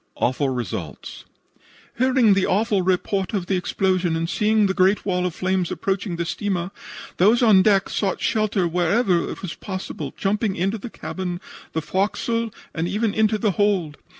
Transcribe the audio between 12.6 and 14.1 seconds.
and even into the hold.